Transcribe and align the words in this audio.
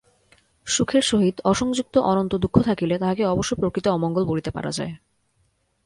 সুখের 0.67 1.01
সহিত 1.01 1.35
অসংযুক্ত 1.43 1.95
অনন্ত 1.97 2.33
দুঃখ 2.35 2.55
থাকিলে 2.61 2.95
তাহাকে 2.97 3.23
অবশ্য 3.25 3.51
প্রকৃত 3.55 3.85
অমঙ্গল 3.87 4.23
বলিতে 4.25 4.51
পারা 4.51 4.71
যায়। 4.71 4.93